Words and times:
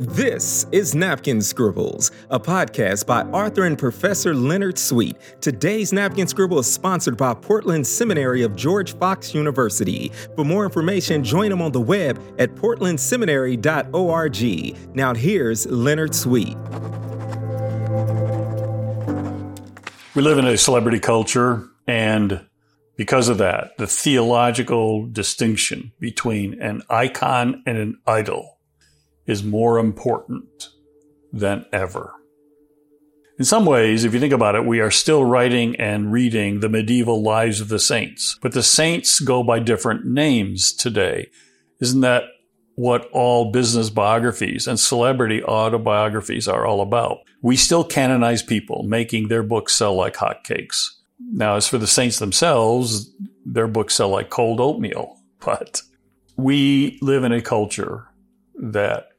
This 0.00 0.64
is 0.70 0.94
Napkin 0.94 1.42
Scribbles, 1.42 2.12
a 2.30 2.38
podcast 2.38 3.04
by 3.04 3.22
author 3.32 3.64
and 3.64 3.76
Professor 3.76 4.32
Leonard 4.32 4.78
Sweet. 4.78 5.16
Today's 5.40 5.92
Napkin 5.92 6.28
Scribble 6.28 6.60
is 6.60 6.72
sponsored 6.72 7.16
by 7.16 7.34
Portland 7.34 7.84
Seminary 7.84 8.44
of 8.44 8.54
George 8.54 8.96
Fox 8.96 9.34
University. 9.34 10.12
For 10.36 10.44
more 10.44 10.64
information, 10.64 11.24
join 11.24 11.50
them 11.50 11.60
on 11.60 11.72
the 11.72 11.80
web 11.80 12.20
at 12.38 12.54
portlandseminary.org. 12.54 14.94
Now, 14.94 15.14
here's 15.14 15.66
Leonard 15.66 16.14
Sweet. 16.14 16.56
We 20.14 20.22
live 20.22 20.38
in 20.38 20.46
a 20.46 20.56
celebrity 20.56 21.00
culture, 21.00 21.68
and 21.88 22.46
because 22.94 23.28
of 23.28 23.38
that, 23.38 23.76
the 23.78 23.88
theological 23.88 25.08
distinction 25.08 25.90
between 25.98 26.62
an 26.62 26.82
icon 26.88 27.64
and 27.66 27.76
an 27.76 27.98
idol 28.06 28.57
is 29.28 29.44
more 29.44 29.78
important 29.78 30.70
than 31.32 31.64
ever. 31.72 32.14
In 33.38 33.44
some 33.44 33.66
ways, 33.66 34.02
if 34.02 34.12
you 34.12 34.18
think 34.18 34.32
about 34.32 34.56
it, 34.56 34.64
we 34.64 34.80
are 34.80 34.90
still 34.90 35.24
writing 35.24 35.76
and 35.76 36.10
reading 36.10 36.58
the 36.58 36.68
medieval 36.68 37.22
lives 37.22 37.60
of 37.60 37.68
the 37.68 37.78
saints, 37.78 38.36
but 38.42 38.52
the 38.52 38.64
saints 38.64 39.20
go 39.20 39.44
by 39.44 39.60
different 39.60 40.04
names 40.04 40.72
today. 40.72 41.30
Isn't 41.78 42.00
that 42.00 42.24
what 42.74 43.08
all 43.12 43.52
business 43.52 43.90
biographies 43.90 44.66
and 44.66 44.80
celebrity 44.80 45.44
autobiographies 45.44 46.48
are 46.48 46.66
all 46.66 46.80
about? 46.80 47.18
We 47.40 47.54
still 47.54 47.84
canonize 47.84 48.42
people, 48.42 48.82
making 48.82 49.28
their 49.28 49.44
books 49.44 49.74
sell 49.74 49.94
like 49.94 50.16
hotcakes. 50.16 50.88
Now, 51.20 51.54
as 51.54 51.68
for 51.68 51.78
the 51.78 51.86
saints 51.86 52.18
themselves, 52.18 53.12
their 53.44 53.68
books 53.68 53.94
sell 53.94 54.08
like 54.08 54.30
cold 54.30 54.60
oatmeal, 54.60 55.16
but 55.44 55.82
we 56.36 56.98
live 57.02 57.22
in 57.22 57.32
a 57.32 57.42
culture 57.42 58.08
that 58.56 59.10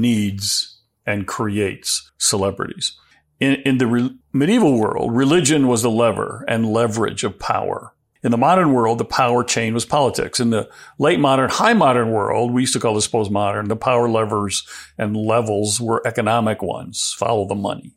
needs 0.00 0.80
and 1.06 1.26
creates 1.26 2.10
celebrities. 2.18 2.96
In, 3.40 3.54
in 3.64 3.78
the 3.78 3.86
re- 3.86 4.16
medieval 4.32 4.78
world, 4.78 5.14
religion 5.14 5.66
was 5.66 5.82
the 5.82 5.90
lever 5.90 6.44
and 6.46 6.72
leverage 6.72 7.24
of 7.24 7.38
power. 7.38 7.94
In 8.22 8.30
the 8.30 8.38
modern 8.38 8.72
world, 8.72 8.98
the 8.98 9.04
power 9.04 9.42
chain 9.42 9.74
was 9.74 9.84
politics. 9.84 10.38
In 10.38 10.50
the 10.50 10.70
late 10.98 11.18
modern, 11.18 11.50
high 11.50 11.72
modern 11.72 12.12
world, 12.12 12.52
we 12.52 12.62
used 12.62 12.72
to 12.74 12.80
call 12.80 12.94
this 12.94 13.08
postmodern, 13.08 13.66
the 13.66 13.74
power 13.74 14.08
levers 14.08 14.64
and 14.96 15.16
levels 15.16 15.80
were 15.80 16.06
economic 16.06 16.62
ones. 16.62 17.16
Follow 17.18 17.48
the 17.48 17.56
money. 17.56 17.96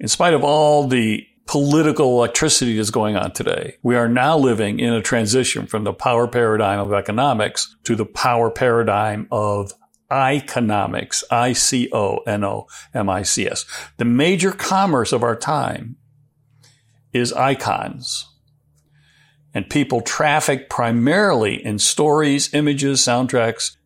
In 0.00 0.08
spite 0.08 0.34
of 0.34 0.42
all 0.42 0.88
the 0.88 1.24
political 1.46 2.18
electricity 2.18 2.76
that's 2.76 2.90
going 2.90 3.14
on 3.14 3.30
today, 3.32 3.76
we 3.84 3.94
are 3.94 4.08
now 4.08 4.36
living 4.36 4.80
in 4.80 4.92
a 4.92 5.02
transition 5.02 5.68
from 5.68 5.84
the 5.84 5.92
power 5.92 6.26
paradigm 6.26 6.80
of 6.80 6.92
economics 6.92 7.76
to 7.84 7.94
the 7.94 8.06
power 8.06 8.50
paradigm 8.50 9.28
of 9.30 9.72
iconomics, 10.12 11.24
I-C-O-N-O-M-I-C-S. 11.30 11.86
The 13.96 14.04
major 14.04 14.52
commerce 14.52 15.12
of 15.12 15.22
our 15.22 15.36
time 15.36 15.96
is 17.12 17.32
icons. 17.32 18.28
And 19.54 19.68
people 19.68 20.00
traffic 20.00 20.70
primarily 20.70 21.64
in 21.64 21.78
stories, 21.78 22.52
images, 22.54 23.00
soundtracks, 23.00 23.76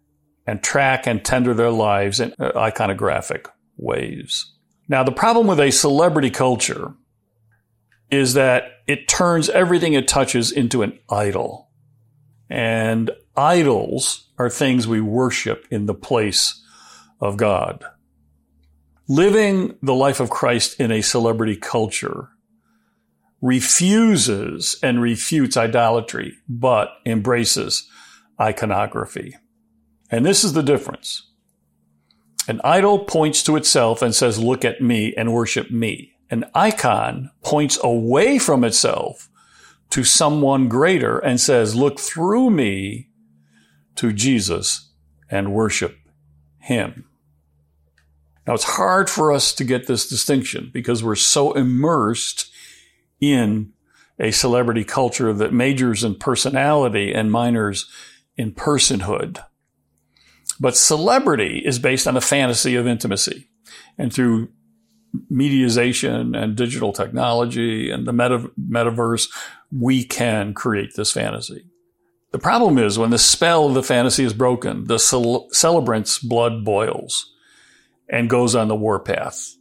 and 0.47 0.62
track 0.62 1.06
and 1.06 1.24
tender 1.24 1.54
their 1.54 1.70
lives 1.70 2.20
in 2.20 2.32
uh, 2.38 2.52
iconographic 2.52 3.47
ways. 3.77 4.52
Now, 4.88 5.02
the 5.02 5.12
problem 5.12 5.48
with 5.48 5.58
a 5.58 5.72
celebrity 5.72 6.30
culture 6.30 6.94
is 8.10 8.34
that 8.34 8.64
it 8.86 9.08
turns 9.08 9.48
everything 9.48 9.94
it 9.94 10.06
touches 10.06 10.52
into 10.52 10.82
an 10.82 10.98
idol. 11.10 11.69
And 12.48 13.10
idols 13.37 14.29
are 14.39 14.51
things 14.51 14.87
we 14.87 15.01
worship 15.01 15.67
in 15.70 15.87
the 15.87 15.95
place 15.95 16.62
of 17.20 17.37
God. 17.37 17.84
Living 19.09 19.77
the 19.83 19.95
life 19.95 20.20
of 20.20 20.31
Christ 20.31 20.81
in 20.81 20.91
a 20.91 21.01
celebrity 21.01 21.56
culture 21.56 22.31
refuses 23.41 24.77
and 24.83 25.00
refutes 25.00 25.56
idolatry, 25.56 26.34
but 26.49 26.91
embraces 27.05 27.88
iconography. 28.41 29.37
And 30.10 30.25
this 30.25 30.44
is 30.44 30.53
the 30.53 30.62
difference. 30.62 31.31
An 32.49 32.60
idol 32.65 33.00
points 33.00 33.43
to 33.44 33.56
itself 33.56 34.03
and 34.03 34.15
says, 34.15 34.39
look 34.39 34.65
at 34.65 34.81
me 34.81 35.15
and 35.16 35.33
worship 35.33 35.71
me. 35.71 36.12
An 36.31 36.44
icon 36.55 37.31
points 37.43 37.78
away 37.83 38.39
from 38.39 38.65
itself 38.65 39.28
to 39.91 40.03
someone 40.03 40.69
greater 40.69 41.19
and 41.19 41.41
says, 41.41 41.77
look 41.77 42.00
through 42.00 42.50
me 42.50 43.10
to 43.97 44.12
Jesus 44.12 44.91
and 45.31 45.53
worship 45.53 45.97
Him. 46.59 47.07
Now, 48.47 48.55
it's 48.55 48.65
hard 48.65 49.11
for 49.11 49.33
us 49.33 49.53
to 49.55 49.65
get 49.65 49.87
this 49.87 50.09
distinction 50.09 50.71
because 50.73 51.03
we're 51.03 51.17
so 51.17 51.53
immersed 51.53 52.51
in 53.21 53.73
a 54.19 54.31
celebrity 54.31 54.84
culture 54.84 55.33
that 55.33 55.53
majors 55.53 56.05
in 56.05 56.15
personality 56.15 57.12
and 57.12 57.31
minors 57.31 57.91
in 58.37 58.53
personhood. 58.53 59.43
But 60.61 60.77
celebrity 60.77 61.63
is 61.65 61.78
based 61.78 62.07
on 62.07 62.17
a 62.17 62.21
fantasy 62.21 62.77
of 62.77 62.87
intimacy. 62.87 63.49
And 63.99 64.13
through 64.13 64.49
mediazation 65.31 66.37
and 66.37 66.57
digital 66.57 66.93
technology 66.93 67.91
and 67.91 68.07
the 68.07 68.13
meta- 68.13 68.51
metaverse, 68.59 69.28
we 69.71 70.05
can 70.05 70.55
create 70.55 70.95
this 70.95 71.13
fantasy. 71.13 71.67
The 72.36 72.42
problem 72.42 72.76
is 72.76 72.98
when 72.98 73.08
the 73.08 73.19
spell 73.19 73.64
of 73.64 73.72
the 73.72 73.82
fantasy 73.82 74.22
is 74.22 74.34
broken, 74.34 74.84
the 74.84 74.98
cel- 74.98 75.48
celebrant's 75.52 76.19
blood 76.19 76.66
boils 76.66 77.32
and 78.10 78.28
goes 78.28 78.54
on 78.54 78.69
the 78.69 78.76
warpath. 78.76 79.54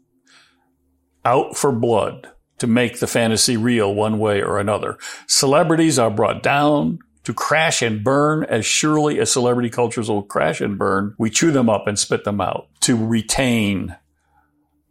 Out 1.24 1.56
for 1.56 1.72
blood 1.72 2.30
to 2.58 2.68
make 2.68 3.00
the 3.00 3.08
fantasy 3.08 3.56
real 3.56 3.96
one 3.96 4.20
way 4.20 4.42
or 4.42 4.60
another. 4.60 4.98
Celebrities 5.26 5.98
are 5.98 6.12
brought 6.12 6.44
down 6.44 7.00
to 7.24 7.34
crash 7.34 7.82
and 7.82 8.04
burn 8.04 8.44
as 8.44 8.66
surely 8.66 9.22
as 9.22 9.32
celebrity 9.32 9.70
cultures 9.70 10.10
will 10.10 10.24
crash 10.24 10.60
and 10.60 10.78
burn. 10.78 11.16
We 11.18 11.30
chew 11.30 11.52
them 11.52 11.70
up 11.70 11.88
and 11.88 11.98
spit 11.98 12.26
them 12.26 12.42
out 12.42 12.68
to 12.82 12.98
retain 12.98 13.96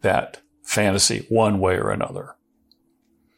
that 0.01 0.41
fantasy 0.63 1.27
one 1.29 1.59
way 1.59 1.77
or 1.77 1.91
another. 1.91 2.35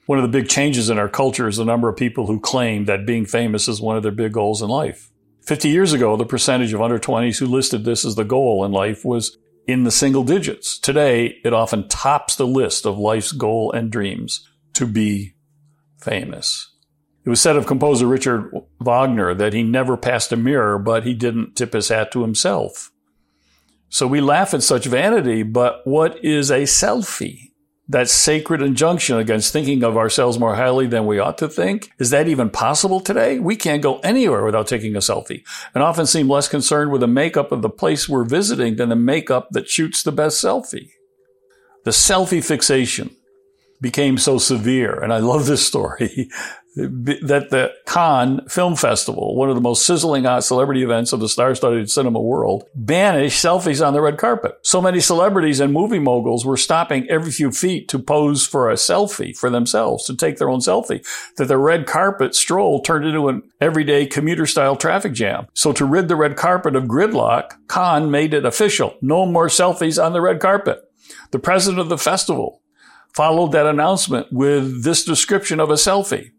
One 0.06 0.18
of 0.18 0.22
the 0.22 0.38
big 0.38 0.48
changes 0.48 0.88
in 0.88 0.98
our 0.98 1.08
culture 1.08 1.48
is 1.48 1.56
the 1.56 1.64
number 1.64 1.88
of 1.88 1.96
people 1.96 2.26
who 2.26 2.40
claim 2.40 2.84
that 2.84 3.06
being 3.06 3.26
famous 3.26 3.68
is 3.68 3.80
one 3.80 3.96
of 3.96 4.02
their 4.04 4.12
big 4.12 4.32
goals 4.32 4.62
in 4.62 4.68
life. 4.68 5.10
50 5.42 5.68
years 5.68 5.92
ago, 5.92 6.16
the 6.16 6.24
percentage 6.24 6.72
of 6.72 6.80
under 6.80 6.98
20s 6.98 7.38
who 7.38 7.46
listed 7.46 7.84
this 7.84 8.04
as 8.04 8.14
the 8.14 8.24
goal 8.24 8.64
in 8.64 8.72
life 8.72 9.04
was 9.04 9.36
in 9.66 9.82
the 9.82 9.90
single 9.90 10.22
digits. 10.22 10.78
Today, 10.78 11.38
it 11.44 11.52
often 11.52 11.88
tops 11.88 12.36
the 12.36 12.46
list 12.46 12.86
of 12.86 12.98
life's 12.98 13.32
goal 13.32 13.72
and 13.72 13.90
dreams 13.90 14.48
to 14.74 14.86
be 14.86 15.34
famous. 16.00 16.70
It 17.24 17.30
was 17.30 17.40
said 17.40 17.56
of 17.56 17.66
composer 17.66 18.06
Richard 18.06 18.52
Wagner 18.80 19.34
that 19.34 19.52
he 19.52 19.64
never 19.64 19.96
passed 19.96 20.30
a 20.30 20.36
mirror, 20.36 20.78
but 20.78 21.04
he 21.04 21.14
didn't 21.14 21.56
tip 21.56 21.72
his 21.72 21.88
hat 21.88 22.12
to 22.12 22.22
himself. 22.22 22.92
So 23.88 24.06
we 24.06 24.20
laugh 24.20 24.54
at 24.54 24.62
such 24.62 24.86
vanity, 24.86 25.42
but 25.42 25.80
what 25.84 26.24
is 26.24 26.50
a 26.50 26.62
selfie? 26.62 27.50
That 27.88 28.08
sacred 28.08 28.62
injunction 28.62 29.16
against 29.16 29.52
thinking 29.52 29.84
of 29.84 29.96
ourselves 29.96 30.38
more 30.38 30.56
highly 30.56 30.86
than 30.86 31.06
we 31.06 31.20
ought 31.20 31.38
to 31.38 31.48
think. 31.48 31.90
Is 31.98 32.10
that 32.10 32.26
even 32.26 32.50
possible 32.50 33.00
today? 33.00 33.38
We 33.38 33.54
can't 33.54 33.82
go 33.82 33.98
anywhere 34.00 34.44
without 34.44 34.66
taking 34.66 34.96
a 34.96 35.00
selfie 35.00 35.44
and 35.74 35.84
often 35.84 36.06
seem 36.06 36.28
less 36.28 36.48
concerned 36.48 36.90
with 36.90 37.00
the 37.00 37.06
makeup 37.06 37.52
of 37.52 37.62
the 37.62 37.70
place 37.70 38.08
we're 38.08 38.24
visiting 38.24 38.76
than 38.76 38.88
the 38.88 38.96
makeup 38.96 39.48
that 39.52 39.68
shoots 39.68 40.02
the 40.02 40.12
best 40.12 40.42
selfie. 40.42 40.90
The 41.84 41.92
selfie 41.92 42.44
fixation 42.44 43.14
became 43.80 44.18
so 44.18 44.38
severe, 44.38 44.98
and 44.98 45.12
I 45.12 45.18
love 45.18 45.46
this 45.46 45.64
story, 45.64 46.28
that 46.76 47.48
the 47.50 47.72
Cannes 47.86 48.42
Film 48.48 48.76
Festival, 48.76 49.34
one 49.34 49.48
of 49.48 49.54
the 49.54 49.62
most 49.62 49.86
sizzling 49.86 50.24
hot 50.24 50.44
celebrity 50.44 50.82
events 50.82 51.14
of 51.14 51.20
the 51.20 51.28
star-studded 51.28 51.90
cinema 51.90 52.20
world, 52.20 52.64
banished 52.74 53.42
selfies 53.42 53.84
on 53.84 53.94
the 53.94 54.02
red 54.02 54.18
carpet. 54.18 54.58
So 54.60 54.82
many 54.82 55.00
celebrities 55.00 55.58
and 55.58 55.72
movie 55.72 55.98
moguls 55.98 56.44
were 56.44 56.58
stopping 56.58 57.08
every 57.08 57.32
few 57.32 57.50
feet 57.50 57.88
to 57.88 57.98
pose 57.98 58.46
for 58.46 58.70
a 58.70 58.74
selfie 58.74 59.34
for 59.34 59.48
themselves, 59.48 60.04
to 60.04 60.14
take 60.14 60.36
their 60.36 60.50
own 60.50 60.60
selfie, 60.60 61.02
that 61.36 61.48
the 61.48 61.56
red 61.56 61.86
carpet 61.86 62.34
stroll 62.34 62.82
turned 62.82 63.06
into 63.06 63.28
an 63.28 63.42
everyday 63.58 64.04
commuter-style 64.04 64.76
traffic 64.76 65.14
jam. 65.14 65.46
So 65.54 65.72
to 65.72 65.86
rid 65.86 66.08
the 66.08 66.16
red 66.16 66.36
carpet 66.36 66.76
of 66.76 66.84
gridlock, 66.84 67.54
Cannes 67.68 68.10
made 68.10 68.34
it 68.34 68.44
official. 68.44 68.96
No 69.00 69.24
more 69.24 69.48
selfies 69.48 70.02
on 70.02 70.12
the 70.12 70.20
red 70.20 70.40
carpet. 70.40 70.82
The 71.30 71.38
president 71.38 71.80
of 71.80 71.88
the 71.88 71.96
festival 71.96 72.60
followed 73.14 73.52
that 73.52 73.66
announcement 73.66 74.30
with 74.30 74.84
this 74.84 75.02
description 75.02 75.58
of 75.58 75.70
a 75.70 75.74
selfie. 75.74 76.32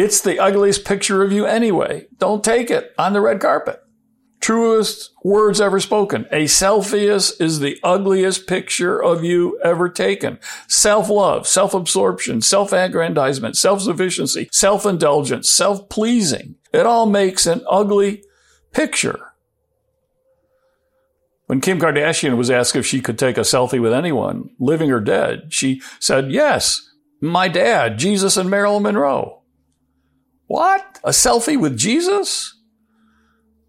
It's 0.00 0.22
the 0.22 0.38
ugliest 0.38 0.86
picture 0.86 1.22
of 1.22 1.30
you 1.30 1.44
anyway. 1.44 2.06
Don't 2.16 2.42
take 2.42 2.70
it 2.70 2.94
on 2.96 3.12
the 3.12 3.20
red 3.20 3.38
carpet. 3.38 3.82
Truest 4.40 5.10
words 5.22 5.60
ever 5.60 5.78
spoken. 5.78 6.24
A 6.32 6.44
selfie 6.44 7.10
is 7.38 7.60
the 7.60 7.78
ugliest 7.82 8.46
picture 8.46 8.98
of 8.98 9.24
you 9.24 9.60
ever 9.62 9.90
taken. 9.90 10.38
Self-love, 10.68 11.46
self-absorption, 11.46 12.40
self-aggrandizement, 12.40 13.58
self-sufficiency, 13.58 14.48
self-indulgence, 14.50 15.50
self-pleasing. 15.50 16.54
It 16.72 16.86
all 16.86 17.04
makes 17.04 17.44
an 17.44 17.60
ugly 17.68 18.24
picture. 18.72 19.34
When 21.44 21.60
Kim 21.60 21.78
Kardashian 21.78 22.38
was 22.38 22.50
asked 22.50 22.74
if 22.74 22.86
she 22.86 23.02
could 23.02 23.18
take 23.18 23.36
a 23.36 23.42
selfie 23.42 23.82
with 23.82 23.92
anyone, 23.92 24.48
living 24.58 24.90
or 24.90 25.00
dead, 25.00 25.52
she 25.52 25.82
said, 25.98 26.32
Yes, 26.32 26.90
my 27.20 27.48
dad, 27.48 27.98
Jesus 27.98 28.38
and 28.38 28.48
Marilyn 28.48 28.84
Monroe. 28.84 29.39
What? 30.50 30.98
A 31.04 31.10
selfie 31.10 31.56
with 31.56 31.78
Jesus? 31.78 32.56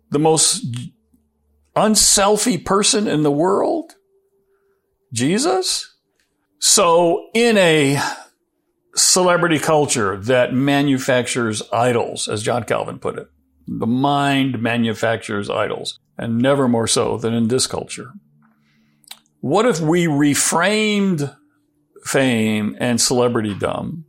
The 0.09 0.17
most 0.17 0.65
unselfie 1.75 2.65
person 2.65 3.07
in 3.07 3.21
the 3.21 3.29
world? 3.29 3.93
Jesus? 5.13 5.95
So, 6.57 7.29
in 7.35 7.55
a 7.59 8.01
celebrity 8.95 9.59
culture 9.59 10.17
that 10.21 10.55
manufactures 10.55 11.61
idols, 11.71 12.27
as 12.27 12.41
John 12.41 12.63
Calvin 12.63 12.97
put 12.97 13.19
it, 13.19 13.27
the 13.67 13.85
mind 13.85 14.59
manufactures 14.59 15.51
idols, 15.51 15.99
and 16.17 16.39
never 16.39 16.67
more 16.67 16.87
so 16.87 17.15
than 17.15 17.35
in 17.35 17.47
this 17.47 17.67
culture. 17.67 18.11
What 19.39 19.67
if 19.67 19.79
we 19.79 20.07
reframed 20.07 21.37
fame 22.03 22.75
and 22.79 22.97
celebritydom 22.97 24.05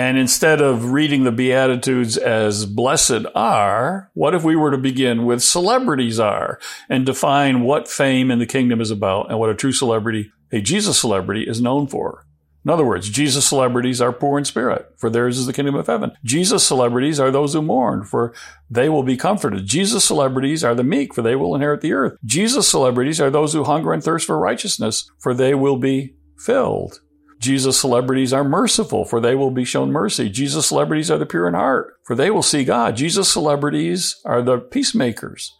and 0.00 0.16
instead 0.16 0.62
of 0.62 0.92
reading 0.92 1.24
the 1.24 1.30
Beatitudes 1.30 2.16
as 2.16 2.64
blessed 2.64 3.26
are, 3.34 4.10
what 4.14 4.34
if 4.34 4.42
we 4.42 4.56
were 4.56 4.70
to 4.70 4.78
begin 4.78 5.26
with 5.26 5.42
celebrities 5.42 6.18
are 6.18 6.58
and 6.88 7.04
define 7.04 7.60
what 7.60 7.86
fame 7.86 8.30
in 8.30 8.38
the 8.38 8.46
kingdom 8.46 8.80
is 8.80 8.90
about 8.90 9.28
and 9.28 9.38
what 9.38 9.50
a 9.50 9.54
true 9.54 9.72
celebrity, 9.72 10.32
a 10.52 10.62
Jesus 10.62 10.98
celebrity, 10.98 11.42
is 11.42 11.60
known 11.60 11.86
for? 11.86 12.24
In 12.64 12.70
other 12.70 12.86
words, 12.86 13.10
Jesus 13.10 13.46
celebrities 13.46 14.00
are 14.00 14.10
poor 14.10 14.38
in 14.38 14.46
spirit, 14.46 14.90
for 14.96 15.10
theirs 15.10 15.36
is 15.36 15.44
the 15.44 15.52
kingdom 15.52 15.74
of 15.74 15.86
heaven. 15.86 16.12
Jesus 16.24 16.66
celebrities 16.66 17.20
are 17.20 17.30
those 17.30 17.52
who 17.52 17.60
mourn, 17.60 18.02
for 18.02 18.32
they 18.70 18.88
will 18.88 19.02
be 19.02 19.18
comforted. 19.18 19.66
Jesus 19.66 20.02
celebrities 20.02 20.64
are 20.64 20.74
the 20.74 20.82
meek, 20.82 21.12
for 21.12 21.20
they 21.20 21.36
will 21.36 21.54
inherit 21.54 21.82
the 21.82 21.92
earth. 21.92 22.16
Jesus 22.24 22.66
celebrities 22.66 23.20
are 23.20 23.30
those 23.30 23.52
who 23.52 23.64
hunger 23.64 23.92
and 23.92 24.02
thirst 24.02 24.26
for 24.26 24.38
righteousness, 24.38 25.10
for 25.18 25.34
they 25.34 25.54
will 25.54 25.76
be 25.76 26.14
filled. 26.38 27.00
Jesus 27.40 27.80
celebrities 27.80 28.34
are 28.34 28.44
merciful, 28.44 29.06
for 29.06 29.18
they 29.18 29.34
will 29.34 29.50
be 29.50 29.64
shown 29.64 29.90
mercy. 29.90 30.28
Jesus 30.28 30.66
celebrities 30.68 31.10
are 31.10 31.16
the 31.16 31.24
pure 31.24 31.48
in 31.48 31.54
heart, 31.54 31.94
for 32.04 32.14
they 32.14 32.30
will 32.30 32.42
see 32.42 32.64
God. 32.64 32.96
Jesus 32.96 33.32
celebrities 33.32 34.20
are 34.26 34.42
the 34.42 34.58
peacemakers, 34.58 35.56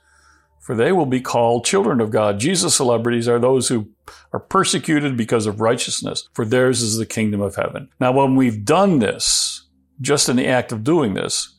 for 0.60 0.74
they 0.74 0.92
will 0.92 1.06
be 1.06 1.22
called 1.22 1.64
children 1.64 2.02
of 2.02 2.10
God. 2.10 2.38
Jesus 2.38 2.76
celebrities 2.76 3.26
are 3.26 3.38
those 3.38 3.68
who 3.68 3.88
are 4.30 4.40
persecuted 4.40 5.16
because 5.16 5.46
of 5.46 5.62
righteousness, 5.62 6.28
for 6.34 6.44
theirs 6.44 6.82
is 6.82 6.98
the 6.98 7.06
kingdom 7.06 7.40
of 7.40 7.56
heaven. 7.56 7.88
Now, 7.98 8.12
when 8.12 8.36
we've 8.36 8.62
done 8.62 8.98
this, 8.98 9.66
just 10.02 10.28
in 10.28 10.36
the 10.36 10.46
act 10.46 10.72
of 10.72 10.84
doing 10.84 11.14
this, 11.14 11.56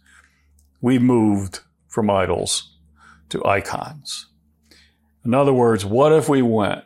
we 0.81 0.99
moved 0.99 1.61
from 1.87 2.11
idols 2.11 2.77
to 3.29 3.43
icons. 3.43 4.27
In 5.25 5.33
other 5.33 5.53
words, 5.53 5.83
what 5.83 6.13
if 6.13 6.29
we 6.29 6.43
went 6.43 6.83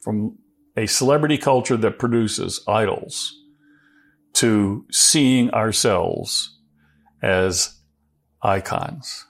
from 0.00 0.38
a 0.76 0.86
celebrity 0.86 1.38
culture 1.38 1.76
that 1.76 1.98
produces 1.98 2.62
idols 2.66 3.40
to 4.34 4.84
seeing 4.90 5.50
ourselves 5.50 6.58
as 7.22 7.78
icons. 8.42 9.26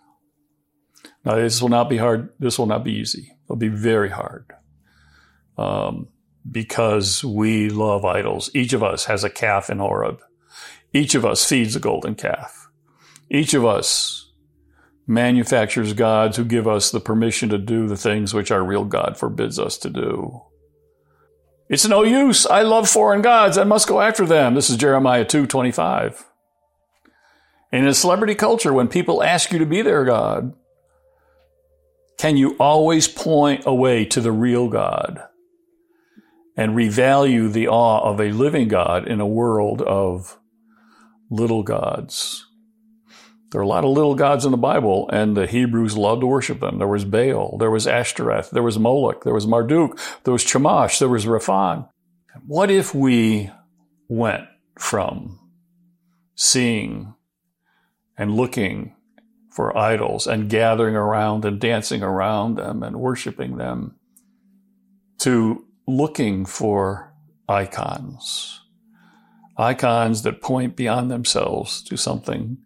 Now, 1.25 1.37
this 1.37 1.62
will 1.62 1.69
not 1.69 1.88
be 1.88 1.96
hard. 1.96 2.31
This 2.38 2.58
will 2.58 2.67
not 2.67 2.85
be 2.85 2.93
easy. 2.93 3.37
It'll 3.44 3.56
be 3.56 3.69
very 3.69 4.11
hard 4.11 4.52
um, 5.56 6.08
because 6.50 7.25
we 7.25 7.70
love 7.70 8.05
idols. 8.05 8.50
Each 8.55 8.73
of 8.73 8.82
us 8.82 9.05
has 9.05 9.25
a 9.25 9.31
calf 9.31 9.70
in 9.70 9.79
Horeb. 9.79 10.20
Each 10.93 11.14
of 11.14 11.25
us 11.25 11.44
feeds 11.44 11.76
a 11.76 11.81
golden 11.81 12.14
calf. 12.14 12.69
Each 13.31 13.55
of 13.55 13.64
us 13.64 14.32
manufactures 15.06 15.93
gods 15.93 16.37
who 16.37 16.44
give 16.44 16.67
us 16.67 16.90
the 16.90 17.00
permission 17.00 17.49
to 17.50 17.58
do 17.58 17.87
the 17.87 17.97
things 17.97 18.32
which 18.32 18.50
our 18.50 18.64
real 18.64 18.85
God 18.85 19.17
forbids 19.19 19.58
us 19.58 19.76
to 19.79 19.90
do. 19.90 20.43
It's 21.69 21.88
no 21.88 22.02
use. 22.05 22.46
I 22.46 22.62
love 22.62 22.88
foreign 22.88 23.22
gods. 23.22 23.56
I 23.56 23.64
must 23.64 23.88
go 23.88 24.00
after 24.00 24.26
them. 24.26 24.55
This 24.55 24.69
is 24.69 24.76
Jeremiah 24.76 25.25
2:25. 25.25 26.25
In 27.72 27.87
a 27.87 27.94
celebrity 27.94 28.34
culture, 28.34 28.72
when 28.72 28.88
people 28.88 29.22
ask 29.22 29.50
you 29.50 29.58
to 29.58 29.66
be 29.66 29.82
their 29.82 30.05
God, 30.05 30.55
can 32.19 32.37
you 32.37 32.56
always 32.61 33.08
point 33.08 33.64
away 33.66 34.05
to 34.05 34.20
the 34.20 34.31
real 34.31 34.69
God 34.69 35.22
and 36.56 36.76
revalue 36.76 37.52
the 37.52 37.66
awe 37.66 38.00
of 38.08 38.20
a 38.20 38.31
living 38.31 38.69
God 38.69 39.08
in 39.08 39.20
a 39.20 39.26
world 39.26 39.82
of 39.82 40.38
little 41.31 41.62
gods? 41.62 42.46
There 43.55 43.61
are 43.61 43.62
a 43.62 43.69
lot 43.69 43.85
of 43.85 43.91
little 43.91 44.17
gods 44.17 44.45
in 44.45 44.51
the 44.51 44.56
Bible, 44.56 45.09
and 45.12 45.37
the 45.37 45.47
Hebrews 45.47 45.97
loved 45.97 46.23
to 46.23 46.27
worship 46.27 46.59
them. 46.59 46.79
There 46.79 46.89
was 46.89 47.05
Baal, 47.05 47.56
there 47.59 47.71
was 47.71 47.87
Ashtoreth, 47.87 48.51
there 48.51 48.65
was 48.65 48.81
Moloch, 48.81 49.23
there 49.23 49.33
was 49.33 49.47
Marduk, 49.47 49.97
there 50.25 50.33
was 50.33 50.45
Chemosh, 50.45 50.99
there 50.99 51.09
was 51.09 51.25
Rephan. 51.25 51.89
What 52.49 52.69
if 52.69 52.97
we 52.97 53.53
went 54.09 54.47
from 54.77 55.39
seeing 56.35 57.15
and 58.19 58.35
looking 58.35 58.97
for 59.53 59.79
idols 59.79 60.27
and 60.27 60.50
gathering 60.50 60.97
around 60.97 61.45
and 61.45 61.61
dancing 61.61 62.03
around 62.03 62.57
them 62.57 62.83
and 62.83 62.99
worshiping 62.99 63.57
them 63.57 63.95
to 65.19 65.65
looking 65.87 66.45
for 66.45 67.15
icons? 67.49 68.62
Icons 69.57 70.23
that 70.23 70.43
point 70.43 70.75
beyond 70.75 71.09
themselves 71.09 71.81
to 71.85 71.97
something 71.97 72.59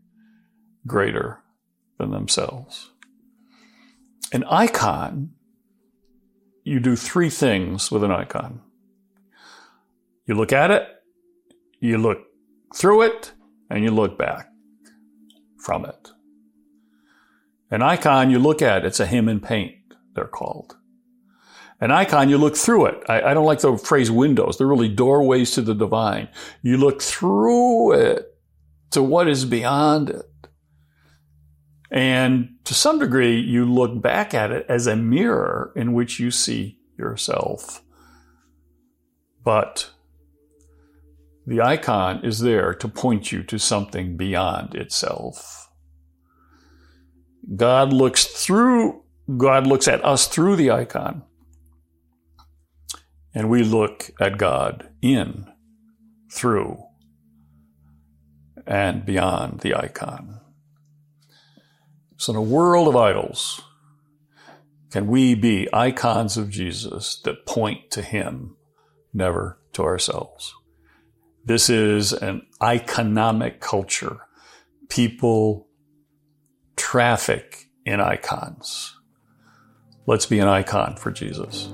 greater 0.86 1.42
than 1.98 2.10
themselves. 2.10 2.90
An 4.32 4.44
icon, 4.44 5.30
you 6.64 6.80
do 6.80 6.96
three 6.96 7.30
things 7.30 7.90
with 7.90 8.04
an 8.04 8.10
icon. 8.10 8.60
You 10.26 10.34
look 10.34 10.52
at 10.52 10.70
it, 10.70 10.86
you 11.80 11.96
look 11.96 12.19
through 12.75 13.02
it, 13.02 13.32
and 13.70 13.82
you 13.82 13.90
look 13.90 14.19
back 14.19 14.48
from 15.58 15.84
it. 15.84 16.10
An 17.70 17.82
icon 17.82 18.31
you 18.31 18.38
look 18.38 18.62
at, 18.62 18.84
it's 18.84 19.00
a 19.00 19.06
hymn 19.06 19.28
and 19.28 19.42
paint, 19.42 19.76
they're 20.14 20.26
called. 20.26 20.76
An 21.81 21.92
icon, 21.92 22.28
you 22.28 22.38
look 22.38 22.56
through 22.56 22.86
it. 22.86 23.02
I, 23.08 23.22
I, 23.22 23.34
don't 23.34 23.46
like 23.46 23.60
the 23.60 23.78
phrase 23.78 24.10
windows. 24.10 24.58
They're 24.58 24.66
really 24.66 24.88
doorways 24.88 25.52
to 25.52 25.62
the 25.62 25.74
divine. 25.74 26.28
You 26.60 26.76
look 26.76 27.00
through 27.00 27.92
it 27.92 28.36
to 28.90 29.02
what 29.02 29.28
is 29.28 29.44
beyond 29.44 30.10
it. 30.10 30.26
And 31.90 32.56
to 32.64 32.75
some 32.75 32.99
degree, 32.99 33.40
you 33.40 33.64
look 33.64 34.02
back 34.02 34.35
at 34.35 34.50
it 34.50 34.67
as 34.69 34.87
a 34.87 34.96
mirror 34.96 35.72
in 35.74 35.94
which 35.94 36.20
you 36.20 36.31
see 36.31 36.79
yourself. 36.98 37.82
But 39.43 39.91
the 41.46 41.62
icon 41.62 42.24
is 42.24 42.41
there 42.41 42.74
to 42.74 42.89
point 42.89 43.32
you 43.32 43.43
to 43.44 43.58
something 43.58 44.19
beyond 44.19 44.74
itself. 44.74 45.70
God 47.56 47.93
looks 47.93 48.27
through, 48.27 49.03
God 49.39 49.67
looks 49.67 49.89
at 49.89 50.05
us 50.05 50.29
through 50.29 50.56
the 50.56 50.70
icon. 50.70 51.22
And 53.34 53.48
we 53.48 53.62
look 53.62 54.10
at 54.20 54.36
God 54.36 54.91
in, 55.01 55.51
through, 56.31 56.82
and 58.67 59.06
beyond 59.06 59.60
the 59.60 59.74
icon. 59.74 60.41
So, 62.19 62.32
in 62.32 62.37
a 62.37 62.43
world 62.43 62.89
of 62.89 62.96
idols, 62.96 63.60
can 64.91 65.06
we 65.06 65.37
be 65.37 65.69
icons 65.72 66.37
of 66.37 66.51
Jesus 66.51 67.20
that 67.20 67.46
point 67.46 67.93
to 67.93 68.03
Him, 68.03 68.56
never 69.15 69.60
to 69.75 69.84
ourselves? 69.84 70.53
This 71.44 71.70
is 71.70 72.13
an 72.13 72.43
iconomic 72.60 73.60
culture. 73.60 74.19
People 74.89 75.69
traffic 76.75 77.69
in 77.87 78.01
icons. 78.01 78.98
Let's 80.06 80.27
be 80.27 80.41
an 80.41 80.48
icon 80.48 80.96
for 80.96 81.13
Jesus. 81.13 81.72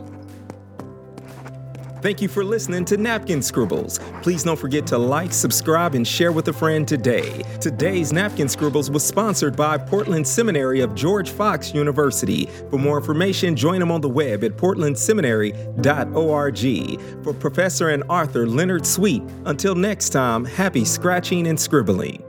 Thank 2.04 2.20
you 2.20 2.28
for 2.28 2.44
listening 2.44 2.84
to 2.84 2.98
Napkin 2.98 3.40
Scribbles. 3.40 3.98
Please 4.20 4.44
don't 4.44 4.58
forget 4.58 4.86
to 4.88 4.98
like, 4.98 5.32
subscribe, 5.32 5.94
and 5.94 6.06
share 6.06 6.32
with 6.32 6.48
a 6.48 6.52
friend 6.52 6.86
today. 6.86 7.42
Today's 7.62 8.12
Napkin 8.12 8.46
Scribbles 8.46 8.90
was 8.90 9.02
sponsored 9.02 9.56
by 9.56 9.78
Portland 9.78 10.28
Seminary 10.28 10.82
of 10.82 10.94
George 10.94 11.30
Fox 11.30 11.72
University. 11.72 12.44
For 12.68 12.78
more 12.78 12.98
information, 12.98 13.56
join 13.56 13.80
them 13.80 13.90
on 13.90 14.02
the 14.02 14.10
web 14.10 14.44
at 14.44 14.58
portlandseminary.org. 14.58 17.24
For 17.24 17.32
Professor 17.32 17.88
and 17.88 18.04
Author 18.10 18.46
Leonard 18.46 18.84
Sweet, 18.84 19.22
until 19.46 19.74
next 19.74 20.10
time, 20.10 20.44
happy 20.44 20.84
scratching 20.84 21.46
and 21.46 21.58
scribbling. 21.58 22.22